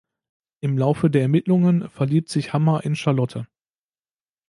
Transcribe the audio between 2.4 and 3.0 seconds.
Hammer in